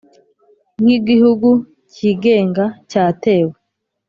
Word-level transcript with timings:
nk'igihugu 0.81 1.49
cyigenga 1.93 2.63
cyatewe, 2.91 3.53